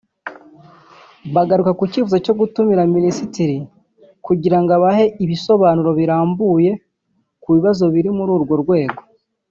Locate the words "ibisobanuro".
5.23-5.89